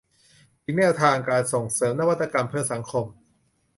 [0.63, 3.05] ถึงแนวทางการส่งเสริมนวัตกรรมเพื่อสังคม